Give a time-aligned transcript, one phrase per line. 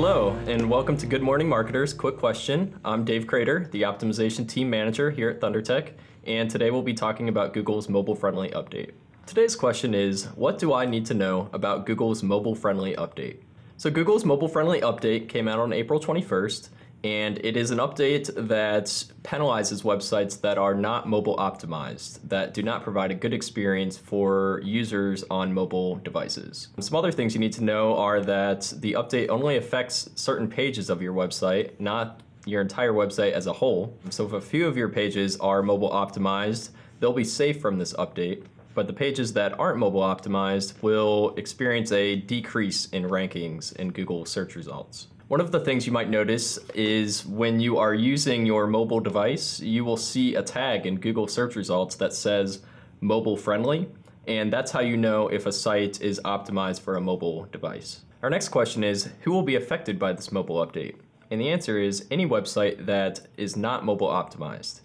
[0.00, 1.92] Hello, and welcome to Good Morning Marketers.
[1.92, 2.78] Quick question.
[2.84, 7.28] I'm Dave Crater, the optimization team manager here at ThunderTech, and today we'll be talking
[7.28, 8.92] about Google's mobile friendly update.
[9.26, 13.38] Today's question is What do I need to know about Google's mobile friendly update?
[13.76, 16.68] So, Google's mobile friendly update came out on April 21st,
[17.04, 18.86] and it is an update that
[19.22, 24.60] penalizes websites that are not mobile optimized, that do not provide a good experience for
[24.64, 26.68] users on mobile devices.
[26.80, 30.90] Some other things you need to know are that the update only affects certain pages
[30.90, 33.94] of your website, not your entire website as a whole.
[34.10, 37.92] So if a few of your pages are mobile optimized, they'll be safe from this
[37.92, 38.44] update.
[38.74, 44.24] But the pages that aren't mobile optimized will experience a decrease in rankings in Google
[44.24, 45.08] search results.
[45.28, 49.60] One of the things you might notice is when you are using your mobile device,
[49.60, 52.60] you will see a tag in Google search results that says
[53.02, 53.88] mobile friendly,
[54.26, 58.06] and that's how you know if a site is optimized for a mobile device.
[58.22, 60.94] Our next question is Who will be affected by this mobile update?
[61.30, 64.80] And the answer is any website that is not mobile optimized.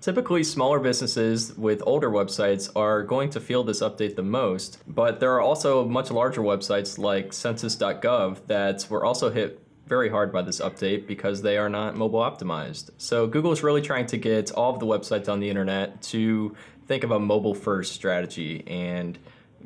[0.00, 5.18] Typically, smaller businesses with older websites are going to feel this update the most, but
[5.18, 10.40] there are also much larger websites like census.gov that were also hit very hard by
[10.40, 12.90] this update because they are not mobile optimized.
[12.96, 16.54] So Google is really trying to get all of the websites on the internet to
[16.86, 19.18] think of a mobile first strategy and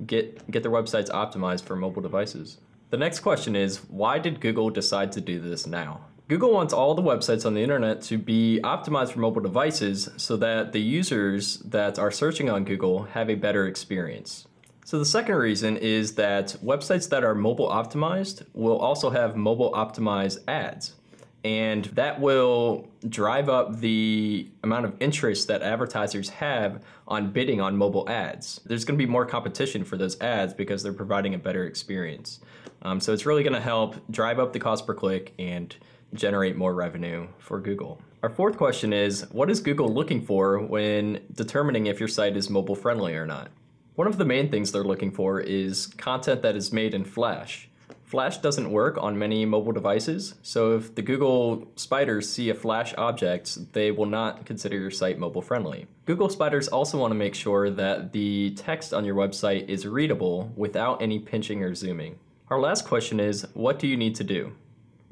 [0.06, 2.58] get get their websites optimized for mobile devices.
[2.88, 6.06] The next question is why did Google decide to do this now?
[6.26, 10.38] Google wants all the websites on the internet to be optimized for mobile devices so
[10.38, 14.46] that the users that are searching on Google have a better experience.
[14.86, 19.72] So the second reason is that websites that are mobile optimized will also have mobile
[19.72, 20.94] optimized ads.
[21.42, 27.78] And that will drive up the amount of interest that advertisers have on bidding on
[27.78, 28.60] mobile ads.
[28.66, 32.40] There's going to be more competition for those ads because they're providing a better experience.
[32.82, 35.74] Um, so it's really going to help drive up the cost per click and
[36.12, 38.02] generate more revenue for Google.
[38.22, 42.50] Our fourth question is What is Google looking for when determining if your site is
[42.50, 43.50] mobile friendly or not?
[43.96, 47.68] One of the main things they're looking for is content that is made in Flash.
[48.02, 52.92] Flash doesn't work on many mobile devices, so if the Google spiders see a Flash
[52.98, 55.86] object, they will not consider your site mobile friendly.
[56.06, 60.52] Google spiders also want to make sure that the text on your website is readable
[60.56, 62.18] without any pinching or zooming.
[62.48, 64.54] Our last question is what do you need to do?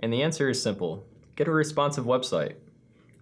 [0.00, 1.04] And the answer is simple
[1.36, 2.54] get a responsive website.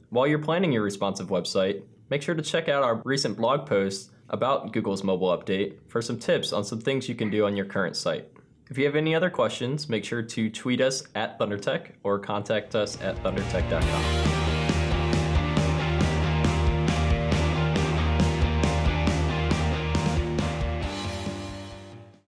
[0.08, 4.10] While you're planning your responsive website, make sure to check out our recent blog posts
[4.30, 7.66] about Google's mobile update for some tips on some things you can do on your
[7.66, 8.28] current site.
[8.70, 12.74] If you have any other questions, make sure to tweet us at ThunderTech or contact
[12.74, 14.59] us at thundertech.com.